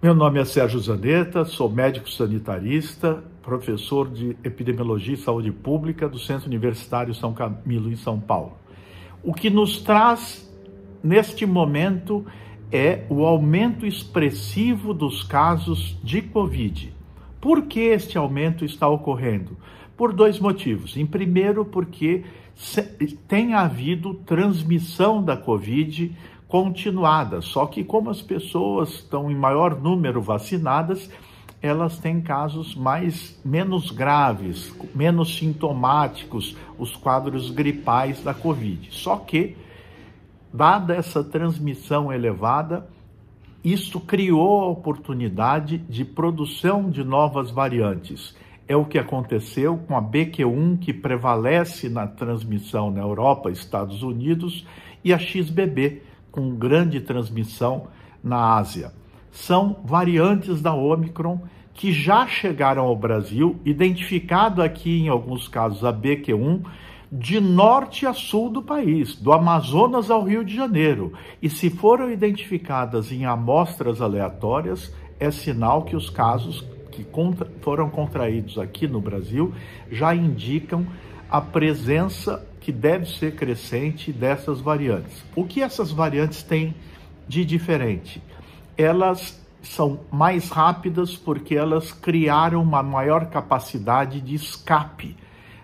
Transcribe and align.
Meu 0.00 0.14
nome 0.14 0.40
é 0.40 0.44
Sérgio 0.44 0.78
Zanetta, 0.78 1.44
sou 1.44 1.68
médico 1.68 2.08
sanitarista, 2.08 3.22
professor 3.42 4.08
de 4.08 4.36
Epidemiologia 4.44 5.14
e 5.14 5.16
Saúde 5.16 5.50
Pública 5.50 6.08
do 6.08 6.18
Centro 6.18 6.46
Universitário 6.46 7.12
São 7.12 7.34
Camilo, 7.34 7.90
em 7.90 7.96
São 7.96 8.20
Paulo. 8.20 8.56
O 9.22 9.34
que 9.34 9.50
nos 9.50 9.80
traz 9.80 10.48
neste 11.02 11.44
momento 11.44 12.24
é 12.70 13.04
o 13.08 13.26
aumento 13.26 13.84
expressivo 13.84 14.94
dos 14.94 15.24
casos 15.24 15.98
de 16.04 16.22
Covid. 16.22 16.94
Por 17.40 17.62
que 17.62 17.80
este 17.80 18.16
aumento 18.16 18.64
está 18.64 18.88
ocorrendo? 18.88 19.56
Por 19.98 20.14
dois 20.14 20.38
motivos. 20.38 20.96
Em 20.96 21.04
primeiro, 21.04 21.64
porque 21.64 22.24
tem 23.26 23.52
havido 23.52 24.14
transmissão 24.14 25.22
da 25.22 25.36
Covid 25.36 26.16
continuada. 26.46 27.42
Só 27.42 27.66
que 27.66 27.82
como 27.82 28.08
as 28.08 28.22
pessoas 28.22 28.90
estão 28.90 29.30
em 29.30 29.34
maior 29.34 29.78
número 29.78 30.22
vacinadas, 30.22 31.10
elas 31.60 31.98
têm 31.98 32.20
casos 32.20 32.76
mais 32.76 33.40
menos 33.44 33.90
graves, 33.90 34.72
menos 34.94 35.36
sintomáticos, 35.36 36.56
os 36.78 36.96
quadros 36.96 37.50
gripais 37.50 38.22
da 38.22 38.32
Covid. 38.32 38.88
Só 38.92 39.16
que 39.16 39.56
dada 40.54 40.94
essa 40.94 41.24
transmissão 41.24 42.12
elevada, 42.12 42.88
isso 43.64 43.98
criou 43.98 44.60
a 44.60 44.68
oportunidade 44.68 45.78
de 45.78 46.04
produção 46.04 46.88
de 46.88 47.02
novas 47.02 47.50
variantes. 47.50 48.36
É 48.68 48.76
o 48.76 48.84
que 48.84 48.98
aconteceu 48.98 49.78
com 49.88 49.96
a 49.96 50.02
BQ1, 50.02 50.78
que 50.78 50.92
prevalece 50.92 51.88
na 51.88 52.06
transmissão 52.06 52.90
na 52.90 53.00
Europa, 53.00 53.50
Estados 53.50 54.02
Unidos, 54.02 54.66
e 55.02 55.12
a 55.12 55.18
XBB, 55.18 56.02
com 56.30 56.54
grande 56.54 57.00
transmissão 57.00 57.86
na 58.22 58.56
Ásia. 58.56 58.92
São 59.32 59.80
variantes 59.84 60.60
da 60.60 60.74
Omicron 60.74 61.40
que 61.72 61.92
já 61.92 62.26
chegaram 62.26 62.84
ao 62.84 62.96
Brasil, 62.96 63.60
identificado 63.64 64.60
aqui 64.60 64.98
em 64.98 65.08
alguns 65.08 65.46
casos 65.46 65.84
a 65.84 65.92
BQ1, 65.92 66.64
de 67.10 67.40
norte 67.40 68.04
a 68.04 68.12
sul 68.12 68.50
do 68.50 68.60
país, 68.60 69.14
do 69.14 69.32
Amazonas 69.32 70.10
ao 70.10 70.24
Rio 70.24 70.44
de 70.44 70.54
Janeiro. 70.54 71.12
E 71.40 71.48
se 71.48 71.70
foram 71.70 72.10
identificadas 72.10 73.12
em 73.12 73.24
amostras 73.24 74.02
aleatórias, 74.02 74.92
é 75.18 75.30
sinal 75.30 75.84
que 75.84 75.96
os 75.96 76.10
casos 76.10 76.64
que 76.98 77.04
contra, 77.04 77.48
foram 77.60 77.88
contraídos 77.88 78.58
aqui 78.58 78.88
no 78.88 79.00
Brasil 79.00 79.54
já 79.88 80.12
indicam 80.16 80.84
a 81.30 81.40
presença 81.40 82.44
que 82.60 82.72
deve 82.72 83.06
ser 83.06 83.36
crescente 83.36 84.12
dessas 84.12 84.60
variantes. 84.60 85.24
O 85.36 85.44
que 85.44 85.62
essas 85.62 85.92
variantes 85.92 86.42
têm 86.42 86.74
de 87.28 87.44
diferente? 87.44 88.20
Elas 88.76 89.40
são 89.62 90.00
mais 90.10 90.48
rápidas 90.50 91.14
porque 91.14 91.54
elas 91.54 91.92
criaram 91.92 92.60
uma 92.62 92.82
maior 92.82 93.26
capacidade 93.26 94.20
de 94.20 94.34
escape 94.34 95.16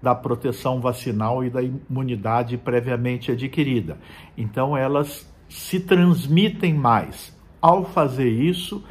da 0.00 0.14
proteção 0.14 0.80
vacinal 0.80 1.42
e 1.42 1.50
da 1.50 1.60
imunidade 1.60 2.56
previamente 2.56 3.32
adquirida. 3.32 3.98
Então, 4.38 4.76
elas 4.76 5.28
se 5.48 5.80
transmitem 5.80 6.74
mais. 6.74 7.34
Ao 7.60 7.84
fazer 7.84 8.28
isso, 8.28 8.84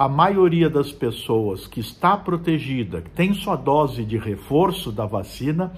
a 0.00 0.08
maioria 0.08 0.70
das 0.70 0.90
pessoas 0.90 1.66
que 1.66 1.78
está 1.78 2.16
protegida, 2.16 3.02
que 3.02 3.10
tem 3.10 3.34
sua 3.34 3.54
dose 3.54 4.02
de 4.02 4.16
reforço 4.16 4.90
da 4.90 5.04
vacina, 5.04 5.74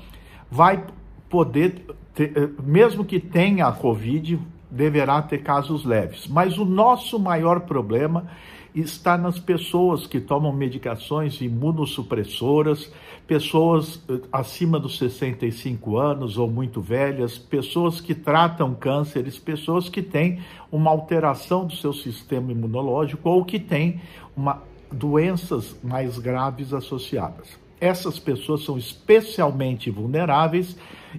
vai 0.48 0.86
poder, 1.28 1.84
ter, 2.14 2.32
eh, 2.38 2.48
mesmo 2.62 3.04
que 3.04 3.18
tenha 3.18 3.66
a 3.66 3.72
Covid, 3.72 4.38
deverá 4.70 5.20
ter 5.22 5.38
casos 5.38 5.84
leves. 5.84 6.28
Mas 6.28 6.56
o 6.56 6.64
nosso 6.64 7.18
maior 7.18 7.62
problema 7.62 8.28
está 8.74 9.18
nas 9.18 9.38
pessoas 9.38 10.06
que 10.06 10.18
tomam 10.20 10.52
medicações 10.52 11.40
imunossupressoras, 11.40 12.90
pessoas 13.26 14.02
eh, 14.08 14.20
acima 14.32 14.78
dos 14.78 14.96
65 14.98 15.98
anos 15.98 16.38
ou 16.38 16.50
muito 16.50 16.80
velhas, 16.80 17.36
pessoas 17.36 18.00
que 18.00 18.14
tratam 18.14 18.74
cânceres, 18.74 19.38
pessoas 19.38 19.88
que 19.88 20.02
têm 20.02 20.40
uma 20.70 20.90
alteração 20.90 21.66
do 21.66 21.76
seu 21.76 21.92
sistema 21.92 22.50
imunológico 22.50 23.28
ou 23.28 23.44
que 23.44 23.58
têm 23.58 24.00
uma, 24.34 24.62
doenças 24.90 25.76
mais 25.82 26.18
graves 26.18 26.72
associadas. 26.72 27.60
Essas 27.78 28.18
pessoas 28.18 28.64
são 28.64 28.78
especialmente 28.78 29.90
vulneráveis 29.90 30.76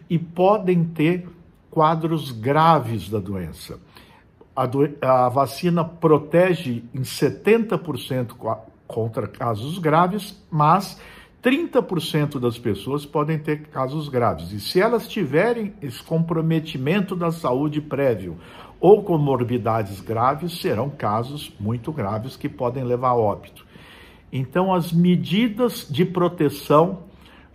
e 0.10 0.18
podem 0.18 0.84
ter 0.86 1.28
quadros 1.70 2.32
graves 2.32 3.10
da 3.10 3.20
doença 3.20 3.80
a, 4.56 4.66
do, 4.66 4.90
a 5.02 5.30
vacina 5.30 5.84
protege 5.84 6.84
em 6.94 7.02
70% 7.02 8.36
contra 8.88 9.28
casos 9.28 9.80
graves, 9.80 10.42
mas 10.52 11.00
30% 11.44 12.40
das 12.40 12.58
pessoas 12.58 13.06
podem 13.06 13.38
ter 13.38 13.68
casos 13.68 14.08
graves. 14.08 14.52
E 14.52 14.60
se 14.60 14.80
elas 14.80 15.08
tiverem 15.08 15.74
esse 15.82 16.02
comprometimento 16.02 17.16
da 17.16 17.32
saúde 17.32 17.82
prévio 17.82 18.38
ou 18.80 19.04
comorbidades 19.04 20.00
graves, 20.00 20.60
serão 20.60 20.90
casos 20.90 21.54
muito 21.60 21.92
graves 21.92 22.38
que 22.38 22.48
podem 22.48 22.84
levar 22.84 23.10
a 23.10 23.16
óbito. 23.16 23.66
Então, 24.32 24.74
as 24.74 24.92
medidas 24.92 25.88
de 25.90 26.06
proteção 26.06 27.00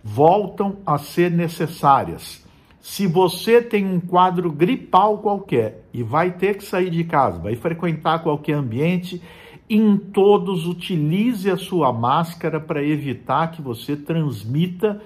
voltam 0.03 0.77
a 0.85 0.97
ser 0.97 1.29
necessárias. 1.31 2.45
Se 2.79 3.05
você 3.05 3.61
tem 3.61 3.85
um 3.85 3.99
quadro 3.99 4.51
gripal 4.51 5.17
qualquer 5.17 5.83
e 5.93 6.01
vai 6.01 6.31
ter 6.31 6.57
que 6.57 6.63
sair 6.63 6.89
de 6.89 7.03
casa, 7.03 7.39
vai 7.39 7.55
frequentar 7.55 8.23
qualquer 8.23 8.53
ambiente, 8.53 9.21
em 9.69 9.97
todos 9.97 10.65
utilize 10.65 11.49
a 11.49 11.57
sua 11.57 11.91
máscara 11.93 12.59
para 12.59 12.83
evitar 12.83 13.51
que 13.51 13.61
você 13.61 13.95
transmita 13.95 15.01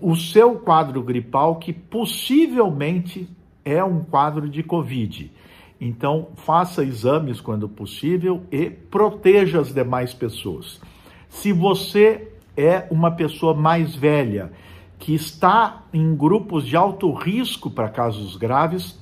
o 0.00 0.14
seu 0.14 0.56
quadro 0.56 1.02
gripal, 1.02 1.56
que 1.56 1.72
possivelmente 1.72 3.28
é 3.64 3.82
um 3.82 4.04
quadro 4.04 4.48
de 4.48 4.62
Covid. 4.62 5.32
Então, 5.80 6.28
faça 6.34 6.84
exames 6.84 7.40
quando 7.40 7.68
possível 7.68 8.42
e 8.50 8.68
proteja 8.68 9.60
as 9.60 9.72
demais 9.72 10.12
pessoas. 10.12 10.80
Se 11.28 11.52
você 11.52 12.32
é 12.56 12.86
uma 12.90 13.12
pessoa 13.12 13.54
mais 13.54 13.94
velha, 13.94 14.52
que 14.98 15.14
está 15.14 15.84
em 15.92 16.14
grupos 16.14 16.66
de 16.66 16.76
alto 16.76 17.12
risco 17.12 17.70
para 17.70 17.88
casos 17.88 18.36
graves, 18.36 18.98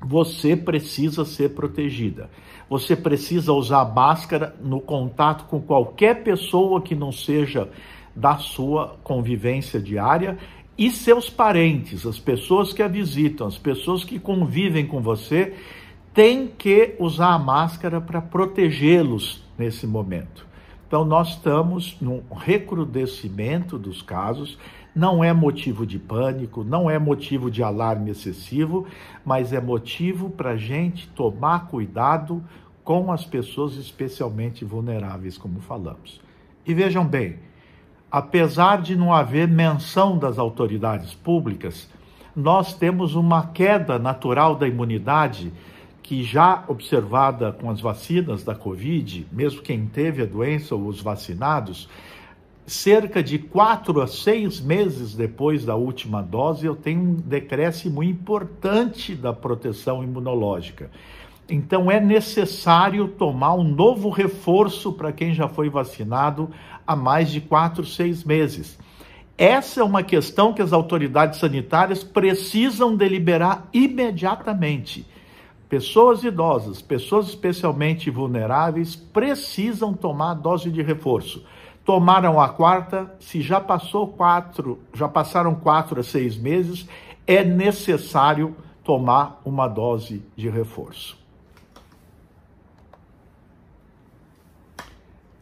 você 0.00 0.56
precisa 0.56 1.24
ser 1.24 1.50
protegida. 1.50 2.30
Você 2.68 2.96
precisa 2.96 3.52
usar 3.52 3.84
máscara 3.84 4.56
no 4.60 4.80
contato 4.80 5.44
com 5.44 5.60
qualquer 5.60 6.22
pessoa 6.22 6.80
que 6.80 6.94
não 6.94 7.12
seja 7.12 7.68
da 8.14 8.38
sua 8.38 8.96
convivência 9.04 9.80
diária 9.80 10.38
e 10.78 10.90
seus 10.90 11.30
parentes, 11.30 12.06
as 12.06 12.18
pessoas 12.18 12.72
que 12.72 12.82
a 12.82 12.88
visitam, 12.88 13.46
as 13.46 13.56
pessoas 13.56 14.04
que 14.04 14.18
convivem 14.18 14.86
com 14.86 15.00
você, 15.00 15.54
têm 16.12 16.48
que 16.48 16.94
usar 16.98 17.34
a 17.34 17.38
máscara 17.38 18.00
para 18.00 18.20
protegê-los 18.20 19.42
nesse 19.58 19.86
momento. 19.86 20.45
Então, 20.86 21.04
nós 21.04 21.30
estamos 21.30 21.96
num 22.00 22.22
recrudescimento 22.30 23.76
dos 23.76 24.02
casos, 24.02 24.56
não 24.94 25.22
é 25.22 25.32
motivo 25.32 25.84
de 25.84 25.98
pânico, 25.98 26.62
não 26.62 26.88
é 26.88 26.98
motivo 26.98 27.50
de 27.50 27.62
alarme 27.62 28.10
excessivo, 28.10 28.86
mas 29.24 29.52
é 29.52 29.60
motivo 29.60 30.30
para 30.30 30.50
a 30.50 30.56
gente 30.56 31.08
tomar 31.08 31.66
cuidado 31.66 32.42
com 32.84 33.10
as 33.10 33.24
pessoas 33.24 33.76
especialmente 33.76 34.64
vulneráveis, 34.64 35.36
como 35.36 35.60
falamos. 35.60 36.20
E 36.64 36.72
vejam 36.72 37.04
bem, 37.04 37.40
apesar 38.10 38.80
de 38.80 38.94
não 38.94 39.12
haver 39.12 39.48
menção 39.48 40.16
das 40.16 40.38
autoridades 40.38 41.12
públicas, 41.12 41.90
nós 42.34 42.74
temos 42.74 43.16
uma 43.16 43.48
queda 43.48 43.98
natural 43.98 44.54
da 44.54 44.68
imunidade 44.68 45.52
que 46.06 46.22
já 46.22 46.62
observada 46.68 47.50
com 47.50 47.68
as 47.68 47.80
vacinas 47.80 48.44
da 48.44 48.54
Covid, 48.54 49.26
mesmo 49.32 49.60
quem 49.60 49.86
teve 49.86 50.22
a 50.22 50.24
doença 50.24 50.72
ou 50.72 50.86
os 50.86 51.00
vacinados, 51.00 51.88
cerca 52.64 53.20
de 53.20 53.40
quatro 53.40 54.00
a 54.00 54.06
seis 54.06 54.60
meses 54.60 55.16
depois 55.16 55.64
da 55.64 55.74
última 55.74 56.22
dose, 56.22 56.64
eu 56.64 56.76
tenho 56.76 57.00
um 57.00 57.14
decréscimo 57.14 58.04
importante 58.04 59.16
da 59.16 59.32
proteção 59.32 60.04
imunológica. 60.04 60.92
Então 61.48 61.90
é 61.90 61.98
necessário 61.98 63.08
tomar 63.08 63.54
um 63.54 63.64
novo 63.64 64.08
reforço 64.08 64.92
para 64.92 65.10
quem 65.12 65.34
já 65.34 65.48
foi 65.48 65.68
vacinado 65.68 66.48
há 66.86 66.94
mais 66.94 67.32
de 67.32 67.40
quatro, 67.40 67.84
seis 67.84 68.22
meses. 68.22 68.78
Essa 69.36 69.80
é 69.80 69.84
uma 69.84 70.04
questão 70.04 70.52
que 70.52 70.62
as 70.62 70.72
autoridades 70.72 71.40
sanitárias 71.40 72.04
precisam 72.04 72.94
deliberar 72.94 73.66
imediatamente. 73.72 75.04
Pessoas 75.76 76.24
idosas, 76.24 76.80
pessoas 76.80 77.28
especialmente 77.28 78.08
vulneráveis, 78.08 78.96
precisam 78.96 79.92
tomar 79.92 80.32
dose 80.32 80.70
de 80.70 80.80
reforço. 80.80 81.44
Tomaram 81.84 82.40
a 82.40 82.48
quarta, 82.48 83.14
se 83.20 83.42
já 83.42 83.60
passou 83.60 84.08
quatro, 84.08 84.80
já 84.94 85.06
passaram 85.06 85.54
quatro 85.54 86.00
a 86.00 86.02
seis 86.02 86.34
meses, 86.34 86.88
é 87.26 87.44
necessário 87.44 88.56
tomar 88.82 89.38
uma 89.44 89.68
dose 89.68 90.24
de 90.34 90.48
reforço. 90.48 91.18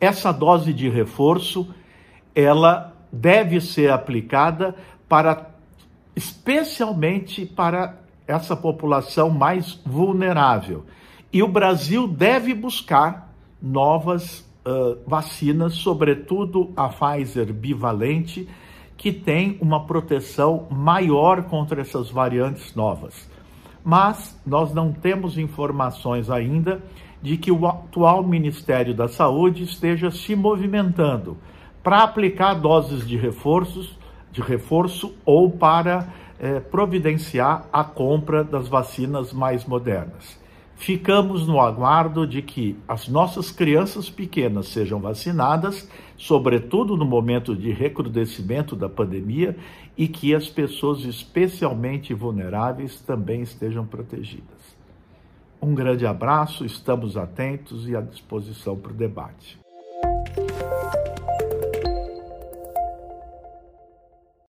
Essa 0.01 0.33
dose 0.33 0.73
de 0.73 0.89
reforço, 0.89 1.73
ela 2.35 2.93
deve 3.13 3.61
ser 3.61 3.93
aplicada 3.93 4.75
para 5.09 5.55
especialmente 6.17 7.47
para 7.47 8.04
essa 8.26 8.56
população 8.56 9.31
mais 9.31 9.81
vulnerável. 9.85 10.85
E 11.32 11.43
o 11.43 11.49
Brasil 11.49 12.06
deve 12.06 12.55
buscar 12.55 13.32
novas 13.61 14.41
uh, 14.65 14.99
vacinas, 15.06 15.75
sobretudo 15.75 16.73
a 16.76 16.88
Pfizer 16.88 17.53
bivalente, 17.53 18.49
que 18.97 19.12
tem 19.12 19.59
uma 19.61 19.85
proteção 19.85 20.67
maior 20.71 21.43
contra 21.44 21.81
essas 21.81 22.11
variantes 22.11 22.75
novas. 22.75 23.29
Mas 23.85 24.41
nós 24.47 24.73
não 24.73 24.93
temos 24.93 25.37
informações 25.37 26.31
ainda 26.31 26.82
de 27.21 27.37
que 27.37 27.50
o 27.50 27.67
atual 27.67 28.23
Ministério 28.23 28.94
da 28.94 29.09
Saúde 29.09 29.65
esteja 29.65 30.11
se 30.11 30.37
movimentando 30.37 31.37
para 31.82 32.03
aplicar 32.03 32.55
doses 32.55 33.06
de 33.06 33.17
reforços, 33.17 33.99
de 34.31 34.41
reforço 34.41 35.15
ou 35.25 35.50
para 35.50 36.09
eh, 36.39 36.61
providenciar 36.61 37.69
a 37.73 37.85
compra 37.85 38.43
das 38.45 38.69
vacinas 38.69 39.33
mais 39.33 39.65
modernas 39.65 40.45
ficamos 40.77 41.47
no 41.47 41.61
aguardo 41.61 42.27
de 42.27 42.43
que 42.43 42.77
as 42.87 43.09
nossas 43.09 43.51
crianças 43.51 44.11
pequenas 44.11 44.69
sejam 44.69 45.01
vacinadas, 45.01 45.89
sobretudo 46.17 46.97
no 46.97 47.05
momento 47.05 47.57
de 47.57 47.73
recrudescimento 47.73 48.77
da 48.77 48.89
pandemia, 48.89 49.57
e 49.97 50.09
que 50.09 50.35
as 50.35 50.49
pessoas 50.49 51.05
especialmente 51.05 52.13
vulneráveis 52.13 53.01
também 53.01 53.43
estejam 53.43 53.87
protegidas. 53.87 54.75
Um 55.63 55.75
grande 55.75 56.05
abraço, 56.05 56.65
estamos 56.65 57.17
atentos 57.17 57.89
e 57.89 57.97
à 57.97 58.01
disposição 58.01 58.77
para 58.77 58.93
o 58.93 58.95
debate. 58.95 59.59